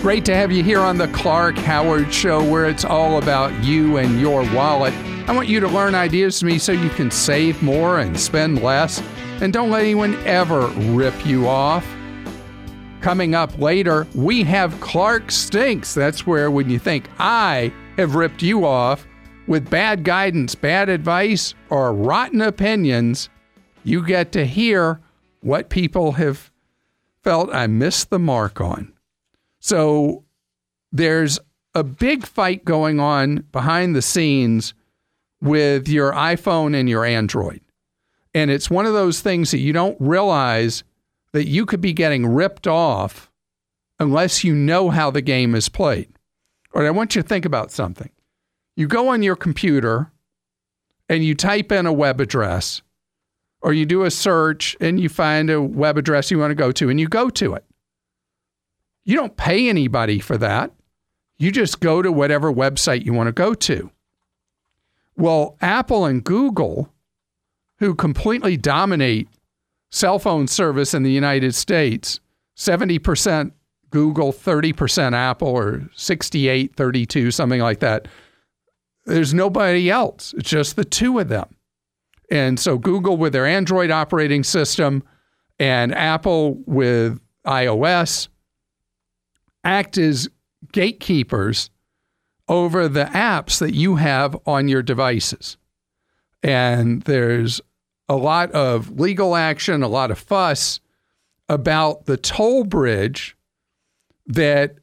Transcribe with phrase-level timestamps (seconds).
[0.00, 3.96] Great to have you here on the Clark Howard Show, where it's all about you
[3.96, 4.94] and your wallet.
[5.28, 8.62] I want you to learn ideas from me so you can save more and spend
[8.62, 9.02] less,
[9.40, 11.84] and don't let anyone ever rip you off.
[13.00, 15.94] Coming up later, we have Clark Stinks.
[15.94, 19.04] That's where, when you think I have ripped you off
[19.48, 23.28] with bad guidance, bad advice, or rotten opinions,
[23.82, 25.00] you get to hear
[25.40, 26.52] what people have
[27.24, 28.92] felt I missed the mark on.
[29.60, 30.24] So
[30.92, 31.38] there's
[31.74, 34.74] a big fight going on behind the scenes
[35.40, 37.60] with your iPhone and your Android.
[38.34, 40.84] And it's one of those things that you don't realize
[41.32, 43.30] that you could be getting ripped off
[43.98, 46.08] unless you know how the game is played.
[46.74, 48.10] All right, I want you to think about something.
[48.76, 50.12] You go on your computer
[51.08, 52.82] and you type in a web address,
[53.60, 56.70] or you do a search and you find a web address you want to go
[56.72, 57.64] to and you go to it.
[59.08, 60.70] You don't pay anybody for that.
[61.38, 63.90] You just go to whatever website you want to go to.
[65.16, 66.92] Well, Apple and Google,
[67.78, 69.28] who completely dominate
[69.90, 72.20] cell phone service in the United States,
[72.58, 73.52] 70%
[73.88, 78.08] Google, 30% Apple, or 68, 32, something like that.
[79.06, 80.34] There's nobody else.
[80.36, 81.48] It's just the two of them.
[82.30, 85.02] And so Google with their Android operating system
[85.58, 88.28] and Apple with iOS
[89.68, 90.28] act as
[90.72, 91.68] gatekeepers
[92.48, 95.58] over the apps that you have on your devices.
[96.42, 97.60] And there's
[98.08, 100.80] a lot of legal action, a lot of fuss
[101.50, 103.36] about the toll bridge
[104.26, 104.76] that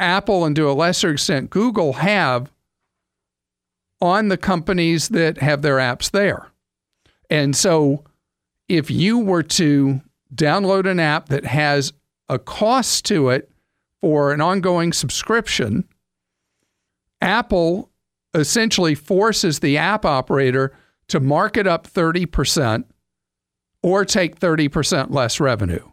[0.00, 2.50] Apple and to a lesser extent Google have
[4.00, 6.48] on the companies that have their apps there.
[7.30, 8.02] And so
[8.68, 10.00] if you were to
[10.34, 11.92] download an app that has
[12.28, 13.51] a cost to it
[14.02, 15.88] for an ongoing subscription,
[17.22, 17.90] Apple
[18.34, 20.76] essentially forces the app operator
[21.08, 22.84] to mark it up 30%
[23.82, 25.88] or take 30% less revenue.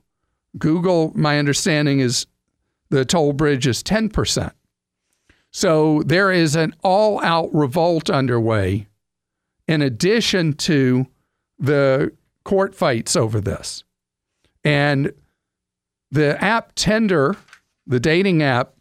[0.57, 2.25] Google, my understanding is
[2.89, 4.51] the toll bridge is 10%.
[5.51, 8.87] So there is an all out revolt underway
[9.67, 11.05] in addition to
[11.59, 12.11] the
[12.43, 13.83] court fights over this.
[14.63, 15.13] And
[16.11, 17.35] the app Tinder,
[17.89, 18.73] the dating app,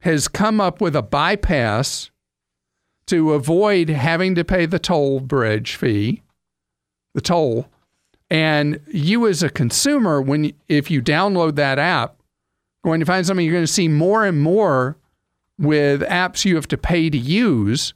[0.00, 2.10] has come up with a bypass
[3.06, 6.22] to avoid having to pay the toll bridge fee,
[7.14, 7.68] the toll.
[8.28, 12.16] And you as a consumer, when if you download that app,
[12.84, 14.96] going to find something you're going to see more and more
[15.58, 17.94] with apps you have to pay to use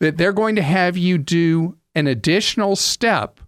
[0.00, 3.40] that they're going to have you do an additional step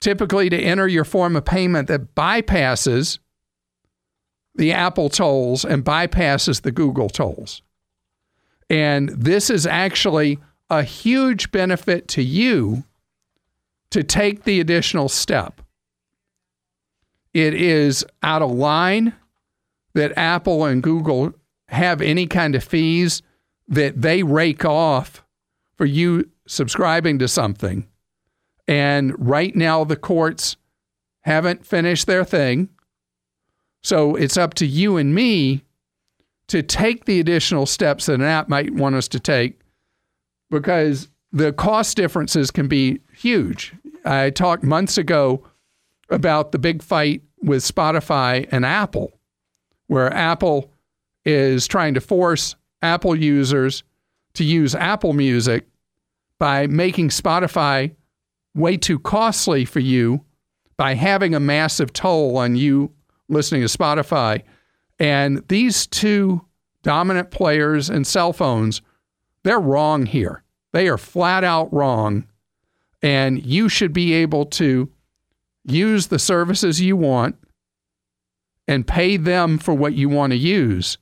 [0.00, 3.18] typically to enter your form of payment that bypasses
[4.54, 7.62] the Apple tolls and bypasses the Google tolls.
[8.70, 10.38] And this is actually
[10.70, 12.84] a huge benefit to you
[13.90, 15.60] to take the additional step.
[17.32, 19.14] It is out of line
[19.94, 21.34] that Apple and Google
[21.68, 23.22] have any kind of fees
[23.68, 25.24] that they rake off
[25.76, 27.88] for you subscribing to something.
[28.66, 30.56] And right now, the courts
[31.22, 32.68] haven't finished their thing.
[33.84, 35.62] So it's up to you and me
[36.48, 39.60] to take the additional steps that an app might want us to take
[40.50, 43.74] because the cost differences can be huge.
[44.06, 45.46] I talked months ago
[46.08, 49.18] about the big fight with Spotify and Apple,
[49.88, 50.70] where Apple
[51.26, 53.82] is trying to force Apple users
[54.32, 55.66] to use Apple Music
[56.38, 57.94] by making Spotify
[58.54, 60.24] way too costly for you
[60.78, 62.90] by having a massive toll on you
[63.28, 64.42] listening to Spotify
[64.98, 66.44] and these two
[66.82, 68.82] dominant players in cell phones,
[69.42, 70.42] they're wrong here.
[70.72, 72.26] They are flat out wrong.
[73.02, 74.90] And you should be able to
[75.64, 77.36] use the services you want
[78.66, 80.96] and pay them for what you want to use.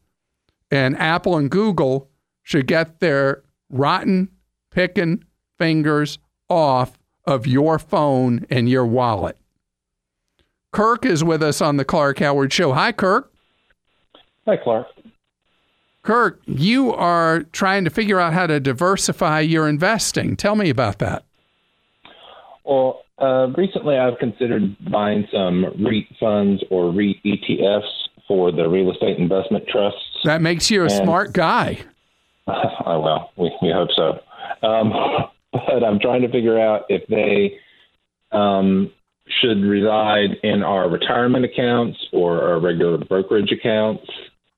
[0.70, 2.10] And Apple and Google
[2.42, 4.30] should get their rotten
[4.70, 5.24] picking
[5.58, 6.18] fingers
[6.48, 9.36] off of your phone and your wallet.
[10.72, 12.72] Kirk is with us on the Clark Howard Show.
[12.72, 13.30] Hi, Kirk.
[14.46, 14.86] Hi, Clark.
[16.02, 20.34] Kirk, you are trying to figure out how to diversify your investing.
[20.34, 21.24] Tell me about that.
[22.64, 28.90] Well, uh, recently I've considered buying some REIT funds or REIT ETFs for the real
[28.90, 30.00] estate investment trusts.
[30.24, 31.80] That makes you a and, smart guy.
[32.48, 34.18] Uh, well, we, we hope so.
[34.66, 34.92] Um,
[35.52, 37.58] but I'm trying to figure out if they
[38.36, 38.90] um,
[39.40, 44.04] should reside in our retirement accounts or our regular brokerage accounts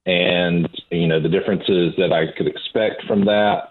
[0.06, 3.70] and you know the differences that I could expect from that.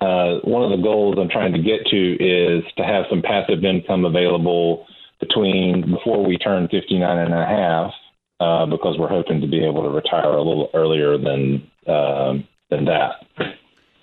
[0.00, 3.64] Uh, one of the goals I'm trying to get to is to have some passive
[3.64, 4.86] income available
[5.20, 7.92] between before we turn 59 and a half,
[8.40, 12.84] uh, because we're hoping to be able to retire a little earlier than um, than
[12.86, 13.24] that.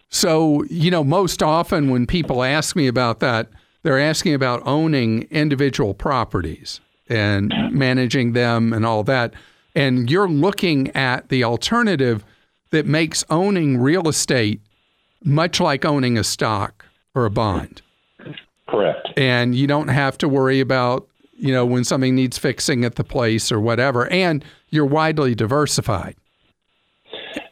[0.09, 3.49] So you know, most often when people ask me about that,
[3.88, 9.34] they're asking about owning individual properties and managing them and all that.
[9.75, 12.25] And you're looking at the alternative
[12.72, 14.60] that makes owning real estate
[15.24, 16.84] much like owning a stock
[17.16, 17.81] or a bond.
[18.68, 19.07] Correct.
[19.16, 21.07] And you don't have to worry about,
[21.38, 24.12] you know, when something needs fixing at the place or whatever.
[24.12, 26.18] And you're widely diversified.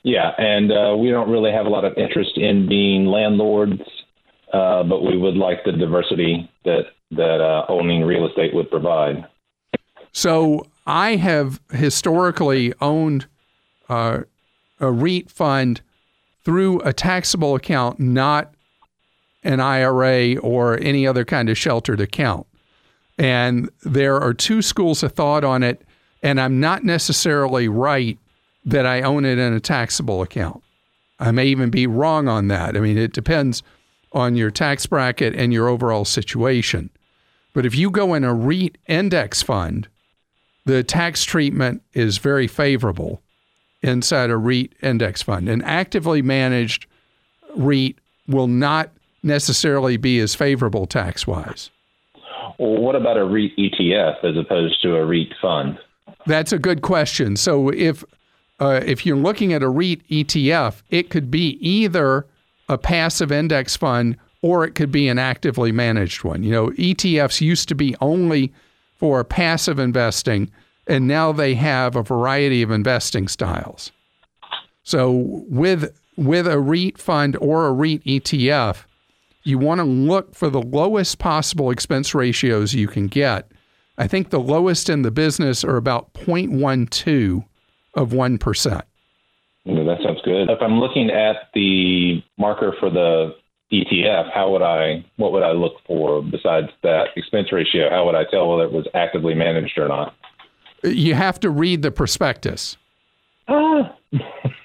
[0.04, 3.82] Yeah, and uh, we don't really have a lot of interest in being landlords,
[4.54, 9.26] uh, but we would like the diversity that that uh, owning real estate would provide.
[10.12, 13.28] So I have historically owned
[13.90, 14.22] uh,
[14.80, 15.82] a REIT fund
[16.44, 18.54] through a taxable account, not
[19.44, 22.48] an IRA or any other kind of sheltered account.
[23.18, 25.82] And there are two schools of thought on it,
[26.22, 28.18] and I'm not necessarily right
[28.66, 30.62] that I own it in a taxable account.
[31.20, 32.76] I may even be wrong on that.
[32.76, 33.64] I mean, it depends
[34.16, 36.90] on your tax bracket and your overall situation.
[37.54, 39.88] But if you go in a REIT index fund,
[40.66, 43.22] the tax treatment is very favorable
[43.82, 45.48] inside a REIT index fund.
[45.50, 46.88] An actively managed
[47.56, 48.90] REIT will not
[49.22, 51.70] necessarily be as favorable tax wise.
[52.58, 55.78] Well, what about a REIT ETF as opposed to a REIT fund?
[56.26, 57.36] That's a good question.
[57.36, 58.04] So if
[58.60, 62.26] uh, if you're looking at a REIT ETF, it could be either
[62.70, 66.44] a passive index fund or it could be an actively managed one.
[66.44, 68.54] You know, ETFs used to be only
[68.96, 70.52] for passive investing,
[70.86, 73.92] and now they have a variety of investing styles.
[74.84, 75.12] So
[75.50, 78.84] with with a REIT fund or a REIT ETF,
[79.44, 83.52] you want to look for the lowest possible expense ratios you can get.
[83.98, 87.46] I think the lowest in the business are about 0.12
[87.96, 88.82] of 1%.
[89.66, 90.50] That sounds good.
[90.50, 93.36] If I'm looking at the marker for the
[93.72, 97.90] ETF, how would I what would I look for besides that expense ratio?
[97.90, 100.16] How would I tell whether it was actively managed or not?
[100.84, 102.78] You have to read the prospectus.
[103.48, 103.96] Ah.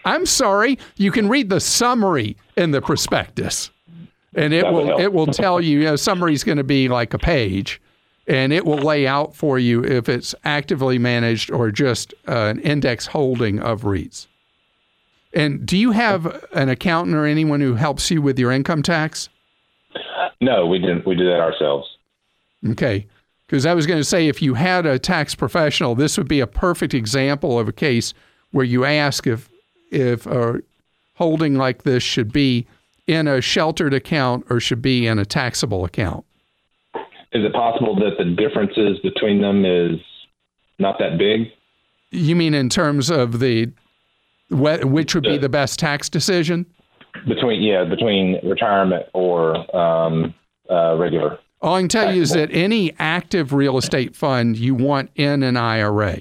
[0.05, 3.71] I'm sorry, you can read the summary in the prospectus.
[4.35, 7.15] And it will it will tell you, you know, summary is going to be like
[7.15, 7.81] a page
[8.27, 12.61] and it will lay out for you if it's actively managed or just uh, an
[12.61, 14.29] index holding of REITs.
[15.33, 19.29] And do you have an accountant or anyone who helps you with your income tax?
[20.41, 21.07] No, we didn't.
[21.07, 21.89] We do that ourselves.
[22.71, 23.07] Okay.
[23.47, 26.41] Because I was going to say, if you had a tax professional, this would be
[26.41, 28.15] a perfect example of a case
[28.53, 29.49] where you ask if
[29.91, 30.61] if a
[31.15, 32.67] holding like this should be
[33.07, 36.25] in a sheltered account or should be in a taxable account.
[37.33, 39.99] Is it possible that the differences between them is
[40.79, 41.49] not that big?
[42.13, 43.71] You mean in terms of the
[44.51, 46.67] which would be the best tax decision?
[47.27, 50.35] Between yeah, between retirement or um,
[50.71, 51.39] uh, regular.
[51.63, 55.43] All I can tell you is that any active real estate fund you want in
[55.43, 56.21] an IRA.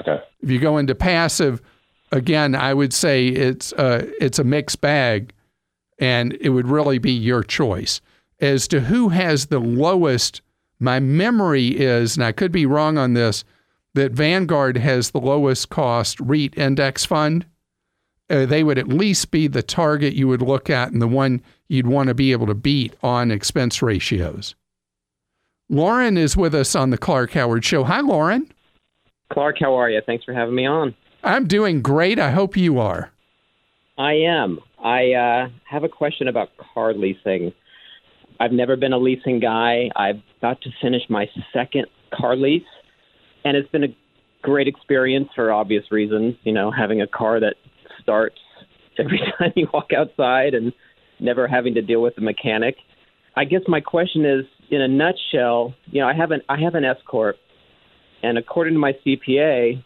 [0.00, 0.22] Okay.
[0.40, 1.60] If you go into passive,
[2.12, 5.34] again, I would say it's a, it's a mixed bag,
[5.98, 8.00] and it would really be your choice
[8.40, 10.40] as to who has the lowest.
[10.80, 13.44] My memory is, and I could be wrong on this,
[13.94, 17.46] that Vanguard has the lowest cost REIT index fund.
[18.30, 21.42] Uh, they would at least be the target you would look at and the one
[21.68, 24.54] you'd want to be able to beat on expense ratios.
[25.68, 27.84] Lauren is with us on the Clark Howard Show.
[27.84, 28.50] Hi, Lauren.
[29.32, 30.00] Clark, how are you?
[30.04, 30.94] Thanks for having me on.
[31.22, 32.18] I'm doing great.
[32.18, 33.10] I hope you are.
[33.98, 34.58] I am.
[34.82, 37.52] I uh, have a question about car leasing.
[38.40, 39.90] I've never been a leasing guy.
[39.94, 42.64] I've got to finish my second car lease,
[43.44, 43.96] and it's been a
[44.42, 46.36] great experience for obvious reasons.
[46.44, 47.54] You know, having a car that
[48.00, 48.38] starts
[48.98, 50.72] every time you walk outside and
[51.20, 52.76] never having to deal with the mechanic.
[53.36, 56.74] I guess my question is, in a nutshell, you know, I have an I have
[56.74, 57.36] an S corp,
[58.22, 59.82] and according to my CPA,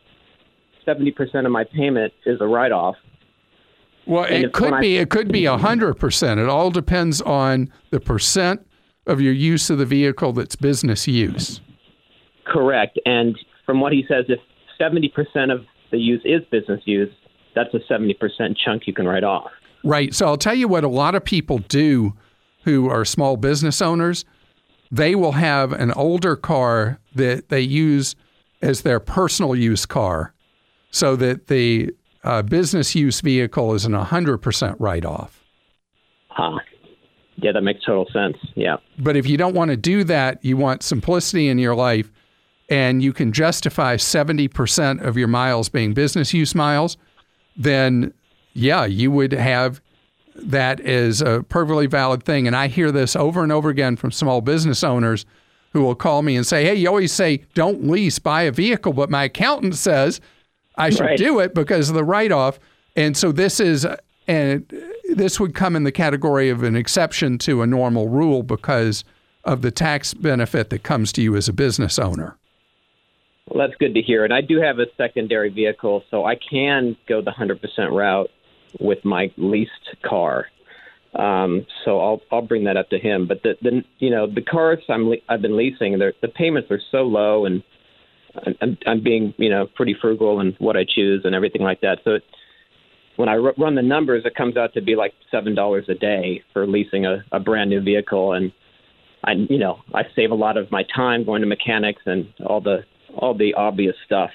[0.84, 2.96] seventy percent of my payment is a write off.
[4.06, 6.40] Well, and it could be I, it could be hundred percent.
[6.40, 8.66] It all depends on the percent
[9.06, 11.60] of your use of the vehicle that's business use.
[12.46, 12.98] Correct.
[13.04, 14.40] And from what he says, if
[14.78, 17.12] seventy percent of the use is business use,
[17.54, 19.50] that's a seventy percent chunk you can write off.
[19.84, 20.14] Right.
[20.14, 22.14] So I'll tell you what a lot of people do
[22.64, 24.24] who are small business owners.
[24.90, 28.14] They will have an older car that they use
[28.62, 30.32] as their personal use car
[30.90, 31.92] so that the
[32.26, 35.44] a business use vehicle is an 100% write off.
[36.28, 36.58] Huh.
[37.36, 38.36] Yeah, that makes total sense.
[38.56, 38.78] Yeah.
[38.98, 42.10] But if you don't want to do that, you want simplicity in your life,
[42.68, 46.96] and you can justify 70% of your miles being business use miles,
[47.56, 48.12] then
[48.54, 49.80] yeah, you would have
[50.34, 52.46] that as a perfectly valid thing.
[52.46, 55.24] And I hear this over and over again from small business owners
[55.72, 58.92] who will call me and say, Hey, you always say don't lease, buy a vehicle,
[58.92, 60.20] but my accountant says
[60.76, 61.18] I should Right.
[61.18, 62.58] do it because of the write off.
[62.96, 63.86] And so this is,
[64.26, 64.70] and
[65.14, 69.04] this would come in the category of an exception to a normal rule because
[69.44, 72.36] of the tax benefit that comes to you as a business owner.
[73.48, 74.24] Well, that's good to hear.
[74.24, 77.58] And I do have a secondary vehicle, so I can go the 100%
[77.92, 78.30] route
[78.80, 79.70] with my leased
[80.04, 80.46] car.
[81.14, 83.26] Um, so I'll I'll bring that up to him.
[83.26, 86.80] But the, the you know the cars I'm le- I've been leasing, the payments are
[86.90, 87.62] so low, and
[88.60, 92.00] I'm, I'm being you know pretty frugal in what I choose and everything like that.
[92.04, 92.22] So it,
[93.16, 95.94] when I r- run the numbers, it comes out to be like seven dollars a
[95.94, 98.52] day for leasing a, a brand new vehicle, and
[99.24, 102.60] I you know I save a lot of my time going to mechanics and all
[102.60, 102.80] the
[103.16, 104.30] all the obvious stuff.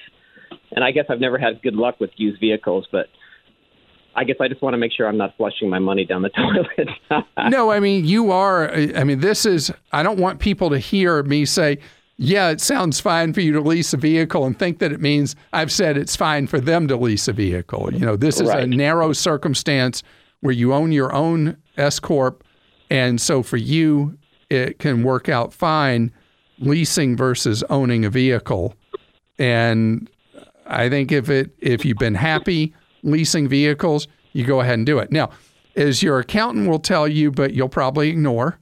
[0.71, 3.07] And I guess I've never had good luck with used vehicles, but
[4.15, 6.29] I guess I just want to make sure I'm not flushing my money down the
[7.09, 7.23] toilet.
[7.49, 8.71] no, I mean, you are.
[8.71, 11.79] I mean, this is, I don't want people to hear me say,
[12.17, 15.35] yeah, it sounds fine for you to lease a vehicle and think that it means
[15.53, 17.89] I've said it's fine for them to lease a vehicle.
[17.91, 20.03] You know, this is a narrow circumstance
[20.41, 22.43] where you own your own S Corp.
[22.91, 24.17] And so for you,
[24.51, 26.11] it can work out fine
[26.61, 28.73] leasing versus owning a vehicle.
[29.37, 30.09] And
[30.67, 34.99] I think if it if you've been happy leasing vehicles, you go ahead and do
[34.99, 35.11] it.
[35.11, 35.31] Now,
[35.75, 38.59] as your accountant will tell you, but you'll probably ignore,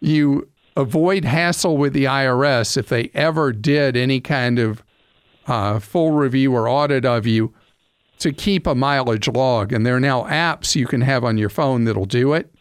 [0.00, 4.82] you avoid hassle with the IRS if they ever did any kind of
[5.46, 7.52] uh, full review or audit of you
[8.18, 9.72] to keep a mileage log.
[9.72, 12.54] And there are now apps you can have on your phone that'll do it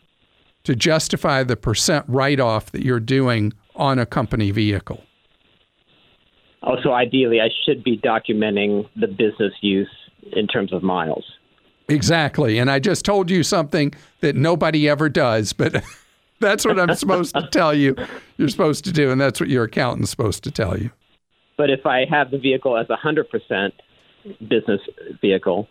[0.63, 5.03] to justify the percent write off that you're doing on a company vehicle.
[6.61, 9.89] Oh, also, ideally, I should be documenting the business use
[10.33, 11.23] in terms of miles.
[11.87, 12.59] Exactly.
[12.59, 15.83] And I just told you something that nobody ever does, but
[16.39, 17.95] that's what I'm supposed to tell you.
[18.37, 20.91] You're supposed to do, and that's what your accountant's supposed to tell you.
[21.57, 23.73] But if I have the vehicle as a hundred percent
[24.47, 24.81] business
[25.21, 25.67] vehicle,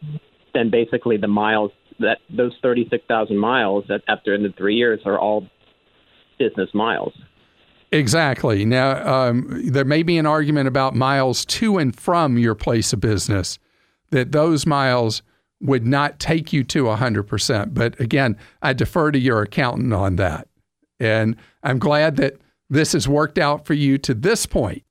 [0.55, 4.75] then basically the miles that those thirty six thousand miles that after in the three
[4.75, 5.47] years are all
[6.39, 7.13] business miles.
[7.91, 8.65] Exactly.
[8.65, 13.01] Now, um, there may be an argument about miles to and from your place of
[13.01, 13.59] business,
[14.11, 15.23] that those miles
[15.61, 17.75] would not take you to 100%.
[17.75, 20.49] But again, I defer to your accountant on that.
[21.01, 22.35] And I'm glad that
[22.71, 24.83] this has worked out for you to this point.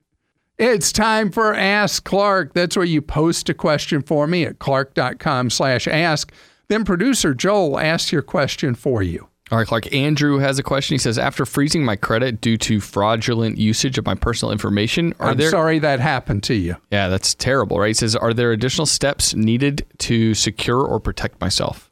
[0.57, 2.53] It's time for Ask Clark.
[2.53, 6.31] That's where you post a question for me at clark.com slash ask.
[6.67, 9.27] Then producer Joel asks your question for you.
[9.49, 9.93] All right, Clark.
[9.93, 10.95] Andrew has a question.
[10.95, 15.29] He says, after freezing my credit due to fraudulent usage of my personal information, are
[15.29, 15.49] I'm there?
[15.49, 16.75] sorry that happened to you.
[16.91, 17.87] Yeah, that's terrible, right?
[17.87, 21.91] He says, are there additional steps needed to secure or protect myself?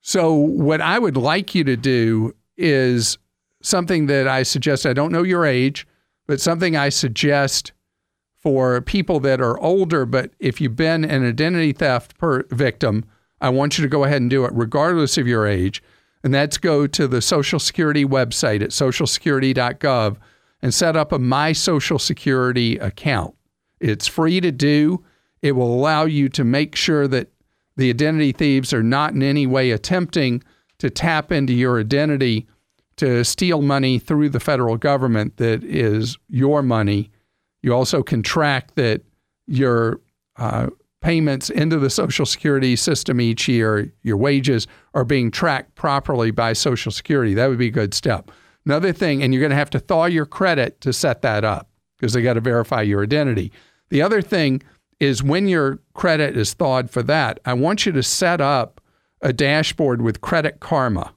[0.00, 3.18] So, what I would like you to do is
[3.60, 4.86] something that I suggest.
[4.86, 5.86] I don't know your age,
[6.26, 7.72] but something I suggest
[8.38, 10.06] for people that are older.
[10.06, 13.04] But if you've been an identity theft per victim,
[13.40, 15.82] I want you to go ahead and do it regardless of your age.
[16.26, 20.16] And that's go to the Social Security website at socialsecurity.gov
[20.60, 23.36] and set up a My Social Security account.
[23.78, 25.04] It's free to do.
[25.40, 27.30] It will allow you to make sure that
[27.76, 30.42] the identity thieves are not in any way attempting
[30.78, 32.48] to tap into your identity
[32.96, 37.12] to steal money through the federal government that is your money.
[37.62, 39.02] You also can track that
[39.46, 40.00] your
[40.38, 40.70] uh,
[41.06, 46.52] payments into the Social Security system each year, your wages, are being tracked properly by
[46.52, 47.32] Social Security.
[47.32, 48.32] That would be a good step.
[48.64, 51.70] Another thing, and you're going to have to thaw your credit to set that up
[51.96, 53.52] because they got to verify your identity.
[53.90, 54.64] The other thing
[54.98, 58.80] is when your credit is thawed for that, I want you to set up
[59.22, 61.14] a dashboard with Credit Karma.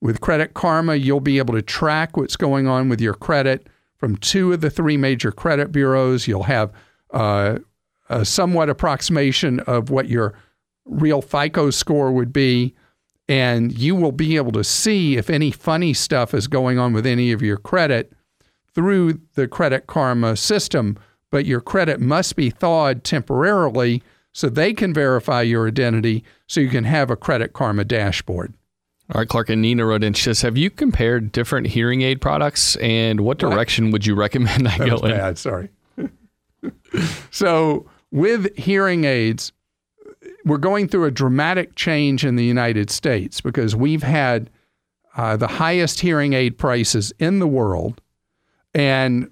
[0.00, 4.16] With Credit Karma, you'll be able to track what's going on with your credit from
[4.16, 6.26] two of the three major credit bureaus.
[6.26, 6.72] You'll have
[7.12, 7.58] uh,
[8.08, 10.34] a somewhat approximation of what your
[10.84, 12.74] real FICO score would be,
[13.28, 17.06] and you will be able to see if any funny stuff is going on with
[17.06, 18.12] any of your credit
[18.74, 20.98] through the Credit Karma system.
[21.30, 26.68] But your credit must be thawed temporarily so they can verify your identity so you
[26.68, 28.54] can have a Credit Karma dashboard.
[29.14, 30.14] All right, Clark and Nina wrote in.
[30.14, 34.66] She says, "Have you compared different hearing aid products, and what direction would you recommend
[34.66, 35.38] I That go in?" bad.
[35.38, 35.68] Sorry.
[37.30, 39.52] so with hearing aids,
[40.44, 44.50] we're going through a dramatic change in the United States because we've had
[45.16, 48.00] uh, the highest hearing aid prices in the world.
[48.74, 49.30] And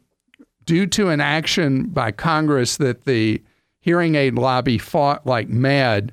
[0.65, 3.43] due to an action by Congress that the
[3.81, 6.13] hearing aid lobby fought like mad,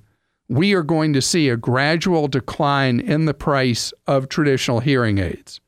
[0.49, 5.61] we are going to see a gradual decline in the price of traditional hearing aids.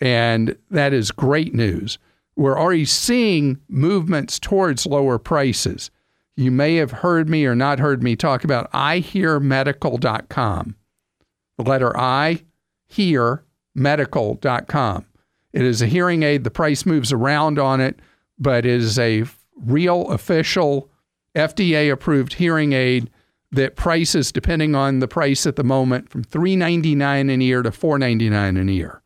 [0.00, 1.98] And that is great news.
[2.36, 5.90] We're already seeing movements towards lower prices.
[6.36, 10.76] You may have heard me or not heard me talk about ihearmedical.com.
[11.58, 12.44] The letter I,
[12.86, 15.06] hear, medical.com.
[15.52, 16.44] It is a hearing aid.
[16.44, 18.00] The price moves around on it,
[18.38, 19.24] but it is a
[19.56, 20.90] real official
[21.34, 23.10] FDA approved hearing aid
[23.50, 28.58] that prices depending on the price at the moment from $3.99 an ear to $4.99
[28.58, 29.02] an ear.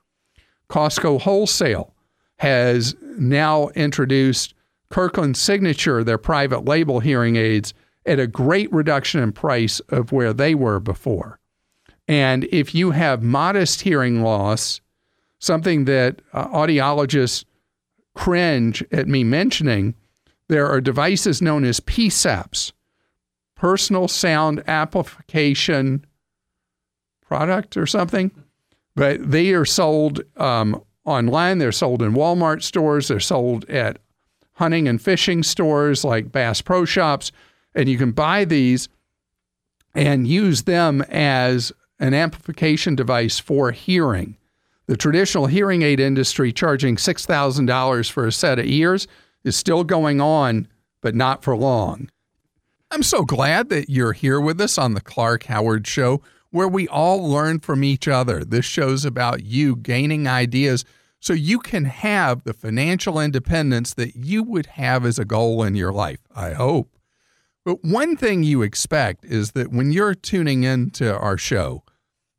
[0.70, 1.92] Costco Wholesale
[2.38, 4.54] has now introduced
[4.88, 7.74] Kirkland Signature, their private label hearing aids,
[8.04, 11.40] at a great reduction in price of where they were before.
[12.08, 14.80] And if you have modest hearing loss,
[15.38, 17.44] something that uh, audiologists
[18.14, 19.94] cringe at me mentioning,
[20.48, 22.72] there are devices known as PSAPs,
[23.56, 26.06] personal sound amplification
[27.20, 28.30] product or something,
[28.94, 31.58] but they are sold um, online.
[31.58, 33.08] They're sold in Walmart stores.
[33.08, 33.98] They're sold at
[34.56, 37.32] hunting and fishing stores like Bass Pro Shops.
[37.74, 38.88] And you can buy these
[39.94, 44.36] and use them as an amplification device for hearing.
[44.86, 49.08] The traditional hearing aid industry charging $6,000 for a set of ears
[49.44, 50.68] is still going on,
[51.00, 52.10] but not for long.
[52.90, 56.86] I'm so glad that you're here with us on the Clark Howard Show, where we
[56.86, 58.44] all learn from each other.
[58.44, 60.84] This show's about you gaining ideas
[61.26, 65.74] so you can have the financial independence that you would have as a goal in
[65.74, 66.96] your life, I hope.
[67.64, 71.82] But one thing you expect is that when you're tuning into our show,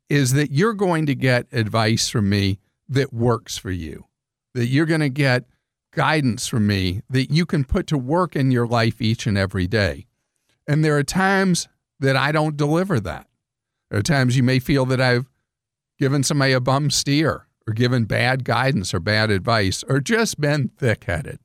[0.08, 4.06] is that you're going to get advice from me that works for you,
[4.54, 5.44] that you're going to get
[5.90, 9.66] guidance from me that you can put to work in your life each and every
[9.66, 10.06] day.
[10.66, 11.68] And there are times
[12.00, 13.26] that I don't deliver that.
[13.90, 15.26] There are times you may feel that I've
[15.98, 20.68] given somebody a bum steer or given bad guidance or bad advice or just been
[20.78, 21.38] thick headed.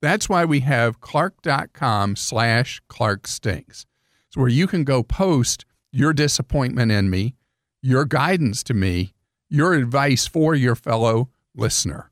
[0.00, 3.84] That's why we have clark.com slash clarkstinks.
[4.26, 7.34] It's where you can go post your disappointment in me,
[7.82, 9.12] your guidance to me,
[9.50, 12.10] your advice for your fellow listener.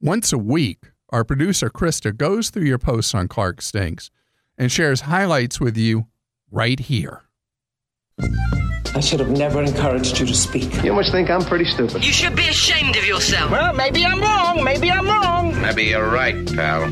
[0.00, 4.10] Once a week, our producer Christa goes through your posts on Clark Stinks
[4.56, 6.06] and shares highlights with you
[6.50, 7.24] right here.
[8.96, 10.82] I should have never encouraged you to speak.
[10.82, 12.02] You must think I'm pretty stupid.
[12.02, 13.50] You should be ashamed of yourself.
[13.50, 14.64] Well, maybe I'm wrong.
[14.64, 15.60] Maybe I'm wrong.
[15.60, 16.84] Maybe you're right, pal.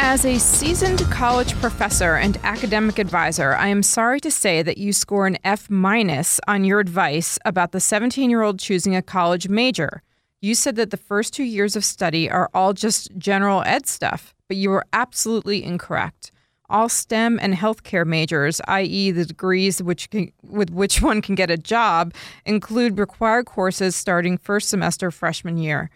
[0.00, 4.92] As a seasoned college professor and academic advisor, I am sorry to say that you
[4.92, 9.48] score an F minus on your advice about the 17 year old choosing a college
[9.48, 10.02] major.
[10.40, 14.34] You said that the first two years of study are all just general ed stuff,
[14.50, 16.32] but you were absolutely incorrect.
[16.68, 21.52] All STEM and healthcare majors, i.e., the degrees which can, with which one can get
[21.52, 22.12] a job,
[22.44, 25.88] include required courses starting first semester freshman year.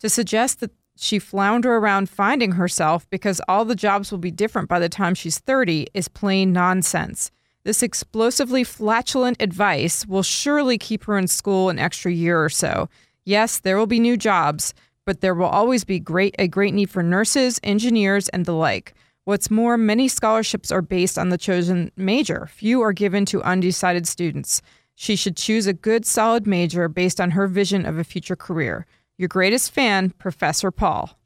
[0.00, 4.68] To suggest that she flounder around finding herself because all the jobs will be different
[4.68, 7.30] by the time she's 30 is plain nonsense.
[7.62, 12.88] This explosively flatulent advice will surely keep her in school an extra year or so.
[13.24, 14.74] Yes, there will be new jobs,
[15.06, 18.94] but there will always be great a great need for nurses, engineers, and the like.
[19.24, 22.46] What's more, many scholarships are based on the chosen major.
[22.46, 24.62] Few are given to undecided students.
[24.94, 28.86] She should choose a good, solid major based on her vision of a future career.
[29.16, 31.18] Your greatest fan, Professor Paul.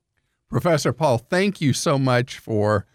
[0.48, 2.86] Professor Paul, thank you so much for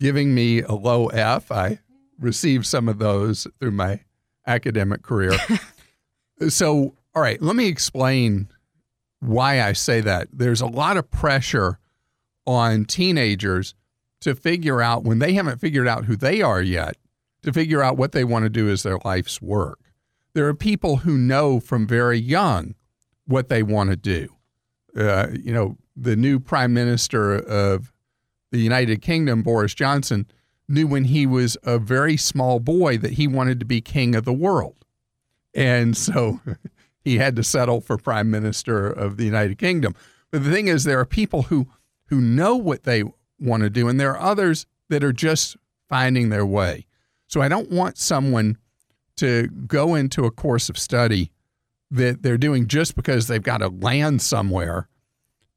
[0.00, 1.50] giving me a low F.
[1.50, 1.80] I
[2.18, 4.00] received some of those through my
[4.46, 5.32] academic career.
[6.48, 8.48] so, all right, let me explain
[9.20, 10.28] why I say that.
[10.32, 11.78] There's a lot of pressure
[12.46, 13.74] on teenagers
[14.20, 16.96] to figure out, when they haven't figured out who they are yet,
[17.42, 19.78] to figure out what they want to do as their life's work.
[20.34, 22.74] There are people who know from very young
[23.26, 24.38] what they want to do
[24.98, 27.92] uh, you know, the new prime minister of
[28.50, 30.26] the United Kingdom, Boris Johnson,
[30.68, 34.24] knew when he was a very small boy that he wanted to be king of
[34.24, 34.84] the world.
[35.54, 36.40] And so
[37.08, 39.94] he had to settle for prime minister of the United Kingdom.
[40.30, 41.68] But the thing is, there are people who,
[42.06, 43.04] who know what they
[43.40, 45.56] want to do, and there are others that are just
[45.88, 46.86] finding their way.
[47.26, 48.58] So I don't want someone
[49.16, 51.30] to go into a course of study
[51.90, 54.88] that they're doing just because they've got to land somewhere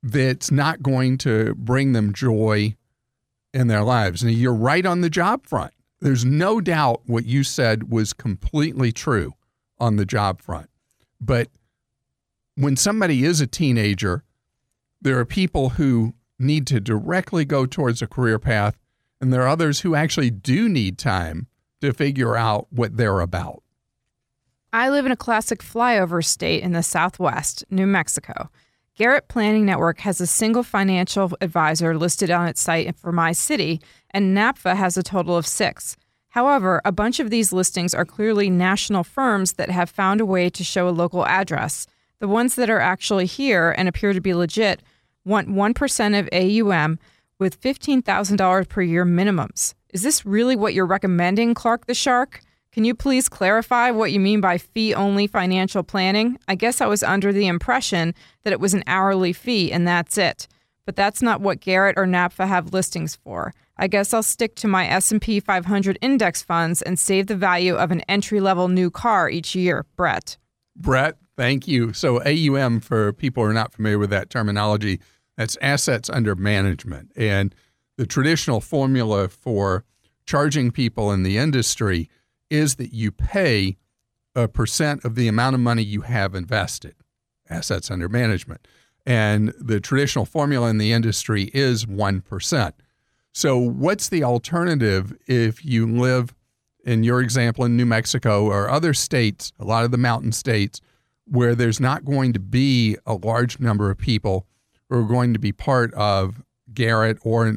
[0.01, 2.75] that's not going to bring them joy
[3.53, 4.23] in their lives.
[4.23, 5.73] And you're right on the job front.
[5.99, 9.33] There's no doubt what you said was completely true
[9.79, 10.70] on the job front.
[11.21, 11.49] But
[12.55, 14.23] when somebody is a teenager,
[15.01, 18.77] there are people who need to directly go towards a career path,
[19.21, 21.47] and there are others who actually do need time
[21.81, 23.63] to figure out what they're about.
[24.73, 28.49] I live in a classic flyover state in the Southwest, New Mexico.
[28.95, 33.81] Garrett Planning Network has a single financial advisor listed on its site for my city,
[34.11, 35.97] and NAPFA has a total of six.
[36.31, 40.49] However, a bunch of these listings are clearly national firms that have found a way
[40.49, 41.87] to show a local address.
[42.19, 44.81] The ones that are actually here and appear to be legit
[45.25, 46.99] want 1% of AUM
[47.37, 49.73] with $15,000 per year minimums.
[49.93, 52.39] Is this really what you're recommending, Clark the Shark?
[52.71, 56.37] Can you please clarify what you mean by fee only financial planning?
[56.47, 60.17] I guess I was under the impression that it was an hourly fee and that's
[60.17, 60.47] it.
[60.85, 63.53] But that's not what Garrett or NAPFA have listings for.
[63.81, 67.89] I guess I'll stick to my S&P 500 index funds and save the value of
[67.89, 69.87] an entry-level new car each year.
[69.95, 70.37] Brett.
[70.75, 71.91] Brett, thank you.
[71.91, 75.01] So AUM for people who are not familiar with that terminology,
[75.35, 77.11] that's assets under management.
[77.15, 77.55] And
[77.97, 79.83] the traditional formula for
[80.27, 82.07] charging people in the industry
[82.51, 83.77] is that you pay
[84.35, 86.93] a percent of the amount of money you have invested,
[87.49, 88.67] assets under management.
[89.07, 92.73] And the traditional formula in the industry is 1%.
[93.33, 96.35] So, what's the alternative if you live,
[96.83, 100.81] in your example, in New Mexico or other states, a lot of the mountain states,
[101.25, 104.47] where there's not going to be a large number of people
[104.89, 107.55] who are going to be part of Garrett or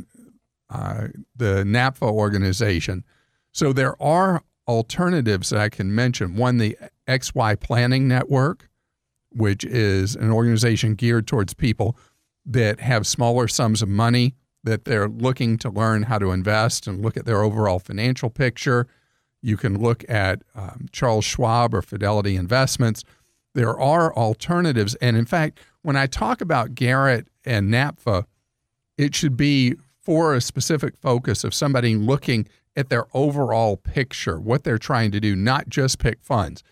[0.71, 3.05] uh, the NAPFA organization?
[3.51, 6.37] So, there are alternatives that I can mention.
[6.37, 8.69] One, the XY Planning Network,
[9.31, 11.97] which is an organization geared towards people
[12.47, 17.03] that have smaller sums of money that they're looking to learn how to invest and
[17.03, 18.87] look at their overall financial picture.
[19.43, 23.05] You can look at um, Charles Schwab or Fidelity Investments.
[23.55, 24.95] There are alternatives.
[24.97, 28.25] And in fact, when I talk about Garrett and NAPFA,
[28.97, 34.65] it should be for a specific focus of somebody looking at their overall picture, what
[34.65, 36.63] they're trying to do, not just pick funds.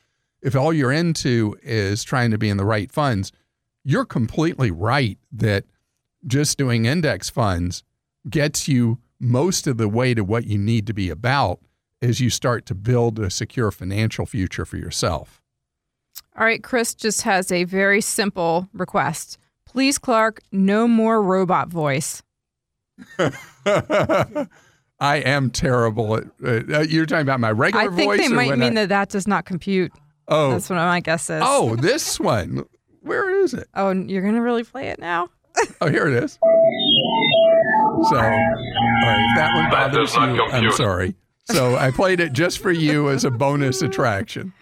[0.42, 3.32] If all you're into is trying to be in the right funds,
[3.84, 5.64] you're completely right that
[6.26, 7.82] just doing index funds
[8.28, 11.60] gets you most of the way to what you need to be about
[12.00, 15.40] as you start to build a secure financial future for yourself.
[16.36, 19.38] All right, Chris just has a very simple request.
[19.64, 22.22] Please, Clark, no more robot voice.
[23.18, 26.24] I am terrible at.
[26.44, 27.92] Uh, you're talking about my regular voice.
[27.92, 29.92] I think voice they might mean I, that that does not compute.
[30.28, 31.42] Oh, that's what my guess is.
[31.44, 32.64] Oh, this one.
[33.00, 33.68] Where is it?
[33.74, 35.28] Oh, you're gonna really play it now?
[35.80, 36.38] Oh, here it is.
[38.10, 41.14] So, all right, if that one bothers you, I'm sorry.
[41.44, 44.52] So I played it just for you as a bonus attraction.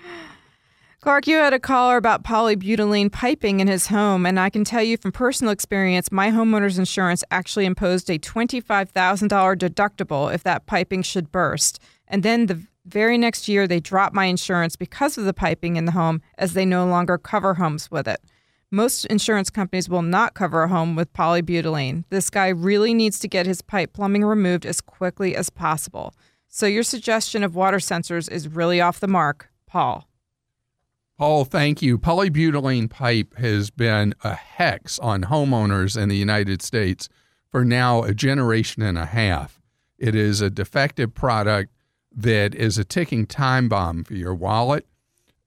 [1.01, 4.83] Clark, you had a caller about polybutylene piping in his home, and I can tell
[4.83, 8.91] you from personal experience, my homeowner's insurance actually imposed a $25,000
[9.57, 11.81] deductible if that piping should burst.
[12.07, 15.87] And then the very next year, they dropped my insurance because of the piping in
[15.87, 18.21] the home, as they no longer cover homes with it.
[18.73, 22.05] Most insurance companies will not cover a home with polybutylene.
[22.11, 26.15] This guy really needs to get his pipe plumbing removed as quickly as possible.
[26.47, 30.09] So, your suggestion of water sensors is really off the mark, Paul.
[31.19, 31.99] Paul, thank you.
[31.99, 37.09] Polybutylene pipe has been a hex on homeowners in the United States
[37.51, 39.61] for now a generation and a half.
[39.99, 41.73] It is a defective product
[42.13, 44.87] that is a ticking time bomb for your wallet.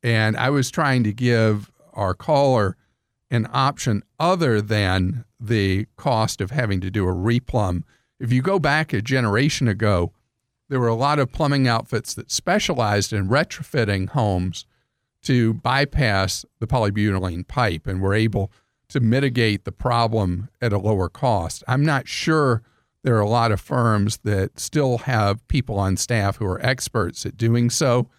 [0.03, 2.75] And I was trying to give our caller
[3.31, 7.83] an option other than the cost of having to do a replumb.
[8.19, 10.13] If you go back a generation ago,
[10.69, 14.65] there were a lot of plumbing outfits that specialized in retrofitting homes
[15.23, 18.51] to bypass the polybutylene pipe and we're able
[18.89, 21.63] to mitigate the problem at a lower cost.
[21.67, 22.61] I'm not sure
[23.03, 27.25] there are a lot of firms that still have people on staff who are experts
[27.25, 28.09] at doing so,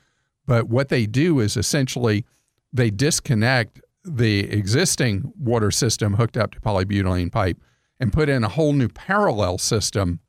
[0.47, 2.25] but what they do is essentially
[2.73, 7.59] they disconnect the existing water system hooked up to polybutylene pipe
[7.99, 10.21] and put in a whole new parallel system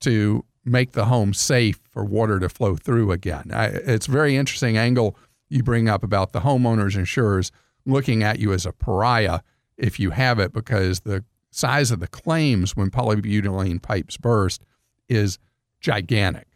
[0.00, 3.50] to make the home safe for water to flow through again.
[3.52, 5.16] I, it's a very interesting angle
[5.48, 7.50] you bring up about the homeowners insurers
[7.84, 9.40] looking at you as a pariah
[9.76, 14.62] if you have it because the size of the claims when polybutylene pipes burst
[15.08, 15.38] is
[15.80, 16.46] gigantic.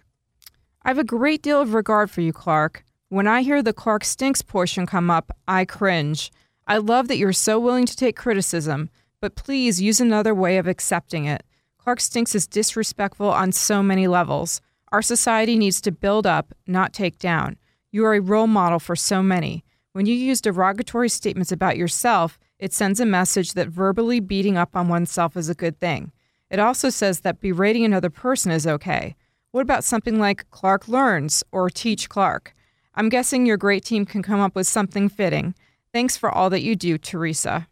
[0.83, 2.84] I have a great deal of regard for you, Clark.
[3.15, 6.33] When I hear the Clark Stinks portion come up, I cringe.
[6.67, 10.67] I love that you're so willing to take criticism, but please use another way of
[10.67, 11.45] accepting it.
[11.79, 14.61] Clark Stinks is disrespectful on so many levels.
[14.91, 17.57] Our society needs to build up, not take down.
[17.93, 19.65] You are a role model for so many.
[19.93, 24.75] When you use derogatory statements about yourself, it sends a message that verbally beating up
[24.75, 26.11] on oneself is a good thing.
[26.51, 29.15] It also says that berating another person is okay.
[29.53, 32.57] What about something like Clark Learns or Teach Clark?
[32.95, 35.55] I'm guessing your great team can come up with something fitting.
[35.93, 37.69] Thanks for all that you do, Teresa.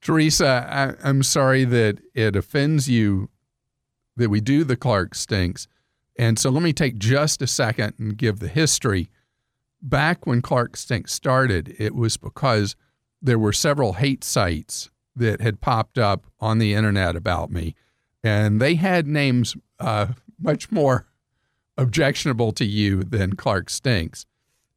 [0.00, 3.30] Teresa, I, am sorry that it offends you
[4.16, 5.66] that we do the Clark Stinks.
[6.18, 9.08] And so let me take just a second and give the history.
[9.80, 12.76] Back when Clark Stinks started, it was because
[13.20, 17.74] there were several hate sites that had popped up on the internet about me.
[18.22, 21.06] And they had names uh, much more
[21.76, 24.26] objectionable to you than Clark Stinks.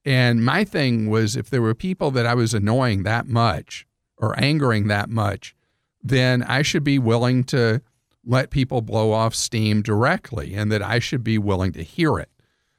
[0.08, 3.86] And my thing was if there were people that I was annoying that much
[4.18, 5.54] or angering that much,
[6.02, 7.82] then I should be willing to
[8.26, 12.30] let people blow off steam directly and that I should be willing to hear it.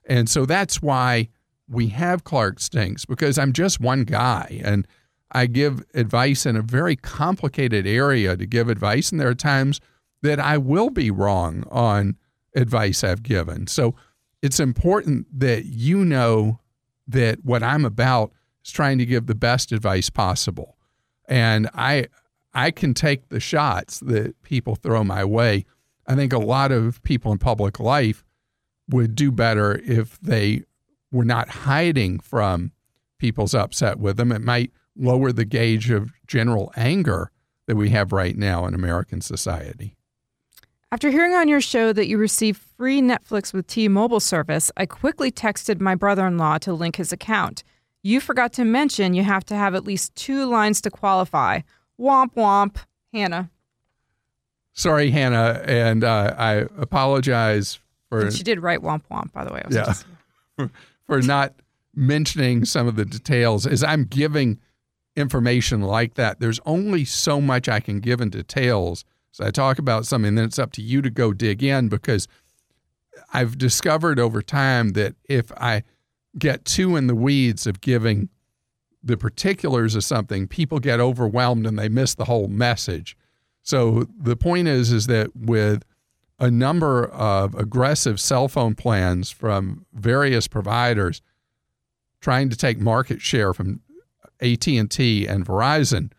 [0.08, 1.28] And so that's why
[1.68, 4.88] we have Clark Stinks because I'm just one guy and
[5.30, 9.12] I give advice in a very complicated area to give advice.
[9.12, 9.82] And there are times
[10.22, 12.16] that I will be wrong on
[12.56, 13.66] advice I've given.
[13.66, 13.94] So
[14.40, 16.60] it's important that you know
[17.09, 18.33] that what I'm about
[18.64, 20.77] is trying to give the best advice possible.
[21.29, 22.07] And I
[22.55, 25.66] I can take the shots that people throw my way.
[26.07, 28.25] I think a lot of people in public life
[28.88, 30.62] would do better if they
[31.12, 32.73] were not hiding from
[33.18, 34.33] people's upset with them.
[34.33, 37.31] It might lower the gauge of general anger
[37.66, 39.97] that we have right now in American society.
[40.90, 44.87] After hearing on your show that you receive free Netflix with T Mobile service, I
[44.87, 47.62] quickly texted my brother in law to link his account.
[48.03, 51.61] You forgot to mention you have to have at least two lines to qualify.
[52.01, 52.77] Womp womp,
[53.12, 53.51] Hannah.
[54.72, 58.22] Sorry, Hannah, and uh, I apologize for.
[58.22, 59.62] And she did write womp womp, by the way.
[59.70, 60.07] yeah, just...
[61.07, 61.53] for not
[61.94, 63.66] mentioning some of the details.
[63.66, 64.59] As I'm giving
[65.16, 69.05] information like that, there's only so much I can give in details
[69.38, 72.27] so I talk about something, then it's up to you to go dig in because
[73.33, 75.85] I've discovered over time that if I
[76.37, 78.31] get too in the weeds of giving
[79.01, 83.16] the particulars of something, people get overwhelmed and they miss the whole message.
[83.62, 85.85] So the point is is that with
[86.40, 91.22] a number of aggressive cell phone plans from various providers
[92.20, 93.83] trying to take market share from
[94.40, 96.11] AT&T and Verizon,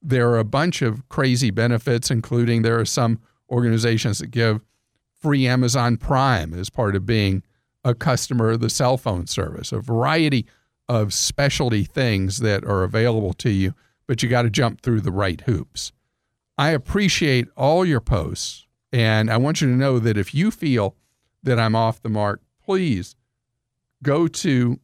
[0.00, 4.60] there are a bunch of crazy benefits, including there are some organizations that give
[5.20, 7.42] free Amazon Prime as part of being
[7.84, 10.46] a customer of the cell phone service, a variety
[10.88, 13.74] of specialty things that are available to you,
[14.06, 15.92] but you got to jump through the right hoops.
[16.56, 20.96] I appreciate all your posts, and I want you to know that if you feel
[21.42, 23.14] that I'm off the mark, please
[24.02, 24.80] go to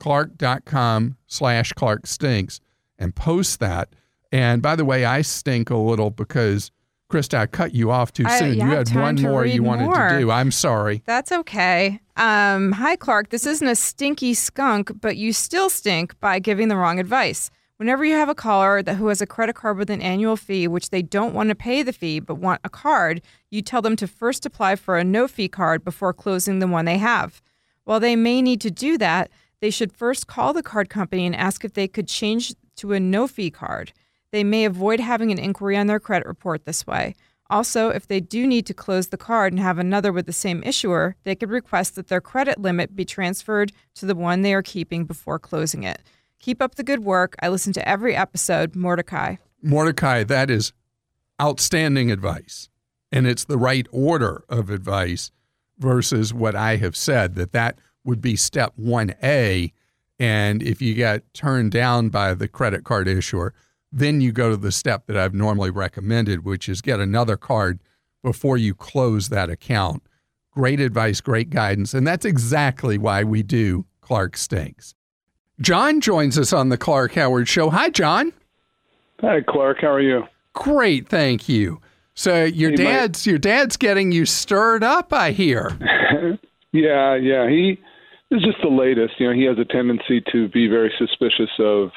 [0.00, 2.60] clark.com slash clarkstinks
[2.98, 3.94] and post that
[4.32, 6.70] and by the way, I stink a little because
[7.10, 8.54] Christa, I cut you off too I, soon.
[8.54, 10.08] you had one more you wanted more.
[10.08, 10.30] to do.
[10.30, 11.02] I'm sorry.
[11.06, 12.00] That's okay.
[12.16, 13.28] Um, hi, Clark.
[13.28, 17.50] This isn't a stinky skunk, but you still stink by giving the wrong advice.
[17.76, 20.66] Whenever you have a caller that who has a credit card with an annual fee,
[20.66, 23.96] which they don't want to pay the fee but want a card, you tell them
[23.96, 27.42] to first apply for a no fee card before closing the one they have.
[27.84, 31.36] While they may need to do that, they should first call the card company and
[31.36, 33.92] ask if they could change to a no fee card.
[34.36, 37.14] They may avoid having an inquiry on their credit report this way.
[37.48, 40.62] Also, if they do need to close the card and have another with the same
[40.62, 44.60] issuer, they could request that their credit limit be transferred to the one they are
[44.60, 46.02] keeping before closing it.
[46.38, 47.34] Keep up the good work.
[47.40, 48.76] I listen to every episode.
[48.76, 49.36] Mordecai.
[49.62, 50.74] Mordecai, that is
[51.40, 52.68] outstanding advice.
[53.10, 55.30] And it's the right order of advice
[55.78, 59.72] versus what I have said that that would be step 1A.
[60.18, 63.54] And if you get turned down by the credit card issuer,
[63.96, 67.80] then you go to the step that I've normally recommended, which is get another card
[68.22, 70.02] before you close that account.
[70.50, 71.94] Great advice, great guidance.
[71.94, 74.94] And that's exactly why we do Clark Stinks.
[75.60, 77.70] John joins us on the Clark Howard Show.
[77.70, 78.34] Hi, John.
[79.22, 79.78] Hi, Clark.
[79.80, 80.24] How are you?
[80.52, 81.80] Great, thank you.
[82.12, 83.30] So your hey, dad's my...
[83.30, 85.70] your dad's getting you stirred up, I hear.
[86.72, 87.48] yeah, yeah.
[87.48, 87.78] He
[88.30, 89.14] is just the latest.
[89.18, 91.90] You know, he has a tendency to be very suspicious of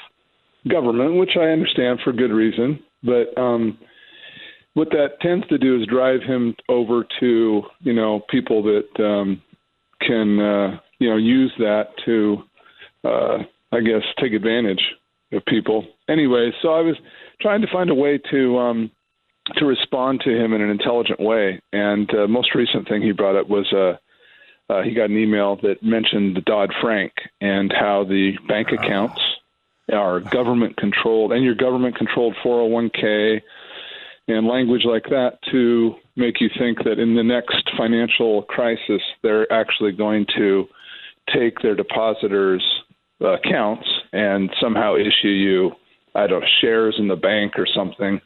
[0.68, 2.80] government, which I understand for good reason.
[3.04, 3.78] But um,
[4.74, 9.42] what that tends to do is drive him over to you know people that um,
[10.02, 12.44] can uh, you know use that to
[13.04, 13.38] uh,
[13.72, 14.82] I guess take advantage
[15.32, 15.86] of people.
[16.08, 16.96] Anyway, so I was
[17.42, 18.92] trying to find a way to um,
[19.56, 21.62] to respond to him in an intelligent way.
[21.72, 23.98] And uh, most recent thing he brought up was uh,
[24.72, 29.22] uh, he got an email that mentioned the Dodd Frank and how the bank accounts
[29.94, 33.42] are government controlled and your government controlled 401k
[34.28, 39.52] and language like that to make you think that in the next financial crisis they're
[39.52, 40.66] actually going to
[41.34, 42.64] take their depositors'
[43.22, 45.72] accounts and somehow issue you,
[46.16, 48.20] I don't know, shares in the bank or something.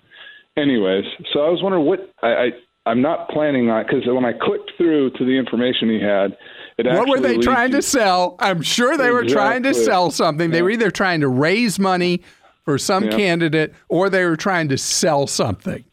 [0.56, 2.50] Anyways, so I was wondering what I, I
[2.86, 6.38] I'm not planning on because when I clicked through to the information he had,
[6.78, 8.36] it what were they trying to sell?
[8.40, 9.12] I'm sure they exactly.
[9.12, 10.52] were trying to sell something.
[10.52, 12.24] They were either trying to raise money
[12.64, 13.12] for some yeah.
[13.12, 15.84] candidate or they were trying to sell something.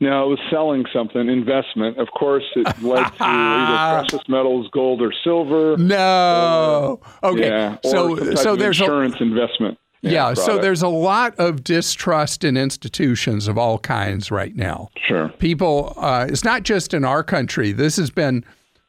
[0.00, 1.98] No, it was selling something, investment.
[1.98, 5.76] Of course, it led to either precious metals, gold or silver.
[5.76, 7.00] No.
[7.22, 7.48] Or, okay.
[7.48, 9.78] Yeah, so so there's insurance a, investment.
[10.02, 14.88] Yeah, so there's a lot of distrust in institutions of all kinds right now.
[14.96, 15.28] Sure.
[15.38, 17.70] People, uh, it's not just in our country.
[17.70, 18.44] This has been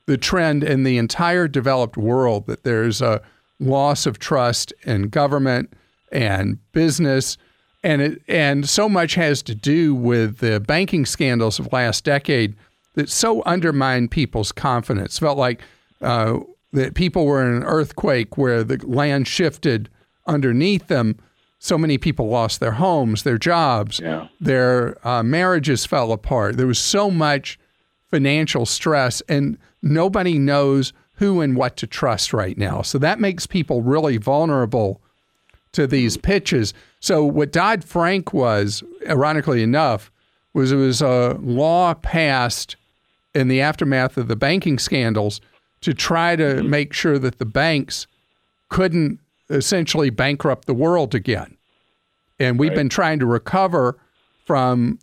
[0.08, 3.22] the trend in the entire developed world that there's a
[3.60, 5.72] loss of trust in government
[6.12, 7.38] and business.
[7.84, 12.56] And it, and so much has to do with the banking scandals of last decade
[12.96, 15.20] that so undermined people's confidence.
[15.20, 15.62] Felt like
[16.02, 16.40] uh,
[16.72, 19.90] that people were in an earthquake where the land shifted
[20.26, 21.18] underneath them.
[21.60, 24.28] So many people lost their homes, their jobs, yeah.
[24.42, 26.58] their uh, marriages fell apart.
[26.58, 27.58] There was so much
[28.12, 32.82] financial stress, and nobody knows who and what to trust right now.
[32.82, 35.02] So that makes people really vulnerable
[35.72, 36.74] to these pitches.
[37.00, 40.12] So what Dodd Frank was, ironically enough,
[40.54, 42.76] was it was a law passed
[43.34, 45.42] in the aftermath of the banking scandals
[45.82, 48.08] to try to make sure that the banks
[48.70, 51.58] couldn't essentially bankrupt the world again.
[52.40, 52.78] And we've right.
[52.78, 53.98] been trying to recover
[54.46, 55.00] from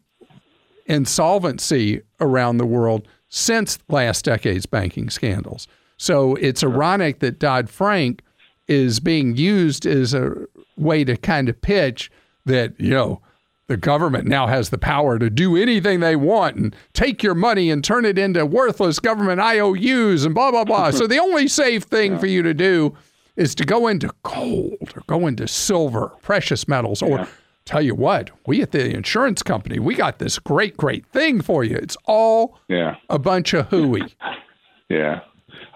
[0.86, 5.68] insolvency around the world since last decade's banking scandals.
[5.96, 8.22] So it's ironic that Dodd Frank
[8.66, 10.34] is being used as a
[10.76, 12.10] way to kind of pitch
[12.46, 13.20] that, you know,
[13.68, 17.70] the government now has the power to do anything they want and take your money
[17.70, 20.90] and turn it into worthless government IOUs and blah, blah, blah.
[20.90, 22.18] so the only safe thing yeah.
[22.18, 22.96] for you to do
[23.40, 27.26] is to go into gold or go into silver, precious metals, or yeah.
[27.64, 31.64] tell you what, we at the insurance company, we got this great, great thing for
[31.64, 31.76] you.
[31.76, 32.96] It's all yeah.
[33.08, 34.14] a bunch of hooey.
[34.90, 35.20] yeah.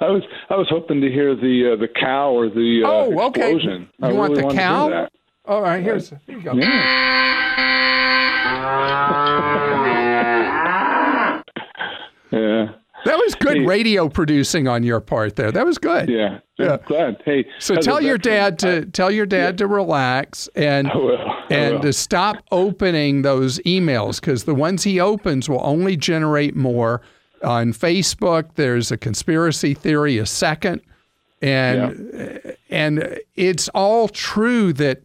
[0.01, 3.19] I was I was hoping to hear the uh, the cow or the uh, oh
[3.29, 3.89] okay explosion.
[3.99, 5.09] you I want really the cow?
[5.47, 6.53] All right, here's here you go.
[6.53, 6.67] Yeah.
[12.33, 12.67] yeah.
[13.05, 13.67] That was good Hey.
[13.67, 15.51] radio producing on your part there.
[15.53, 16.09] That was good.
[16.09, 16.41] Yeah.
[16.59, 16.77] Yeah.
[16.87, 17.21] Glad.
[17.25, 17.47] Hey.
[17.59, 21.19] So tell your veteran, dad to tell your dad to relax and I will.
[21.19, 21.83] I and will.
[21.83, 27.01] to stop opening those emails because the ones he opens will only generate more.
[27.43, 30.81] On Facebook, there's a conspiracy theory a second,
[31.43, 35.03] and eh, and it's all true that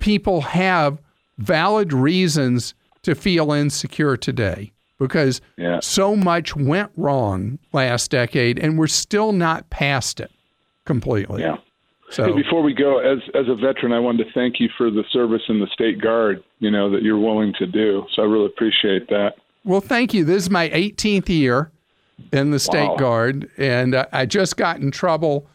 [0.00, 0.98] people have
[1.36, 5.80] valid reasons to feel insecure today because Yeah.
[5.80, 10.30] so much went wrong last decade, and we're still not past it
[10.84, 11.42] completely.
[11.42, 11.56] Yeah.
[12.10, 14.90] So Hey, before we go, as as a veteran, I wanted to thank you for
[14.90, 16.42] the service in the state guard.
[16.58, 18.04] You know that you're willing to do.
[18.14, 19.34] So I really appreciate that.
[19.64, 20.24] Well, thank you.
[20.24, 21.70] This is my 18th year
[22.32, 22.96] in the State Wow.
[22.96, 25.46] Guard, and uh, I just got in trouble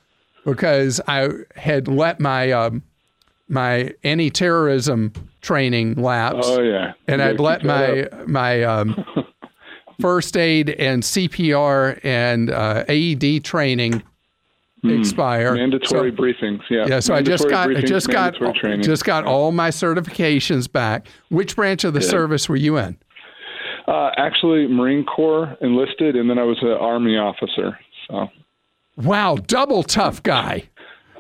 [0.46, 2.84] because I had let my um,
[3.50, 6.94] my anti-terrorism training lapse, Oh yeah.
[7.08, 8.28] and I'd let my up.
[8.28, 9.04] my um,
[10.00, 14.04] first aid and CPR and uh, AED training
[14.84, 15.52] expire.
[15.52, 15.58] Hmm.
[15.58, 16.62] mandatory So- briefings.
[16.70, 16.86] Yeah.
[16.88, 18.82] yeah, so I just got Mandatory I just got training.
[18.82, 21.08] just got all my certifications back.
[21.30, 22.10] Which branch of the Good.
[22.10, 22.98] service were you in?
[23.88, 27.78] Uh, actually, Marine Corps enlisted, and then I was an Army officer.
[28.10, 28.30] So.
[28.98, 30.70] Wow, double tough guy.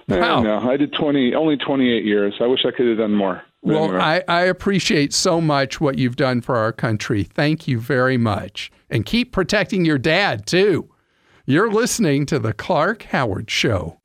[0.07, 0.41] Wow.
[0.41, 2.33] No, I did twenty, only twenty-eight years.
[2.41, 3.41] I wish I could have done more.
[3.63, 3.99] Well, anyway.
[3.99, 7.23] I, I appreciate so much what you've done for our country.
[7.23, 8.71] Thank you very much.
[8.89, 10.89] And keep protecting your dad, too.
[11.45, 13.99] You're listening to The Clark Howard Show.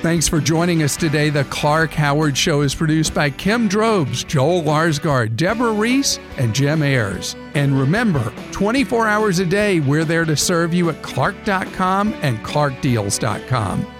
[0.00, 1.28] Thanks for joining us today.
[1.28, 6.82] The Clark Howard Show is produced by Kim Drobes, Joel Larsgaard, Deborah Reese, and Jim
[6.82, 7.34] Ayers.
[7.54, 13.97] And remember, 24 hours a day, we're there to serve you at clark.com and clarkdeals.com.